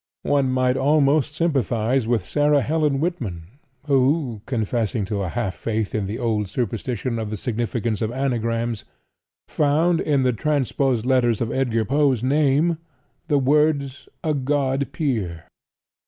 [0.23, 3.43] One might almost sympathize with Sarah Helen Whitman,
[3.85, 8.83] who, confessing to a half faith in the old superstition of the significance of anagrams,
[9.47, 12.79] found, in the transposed letters of Edgar Poe's name,
[13.27, 15.43] the words "a God peer."